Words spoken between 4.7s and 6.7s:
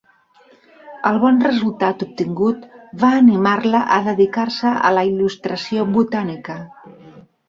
a la il·lustració botànica.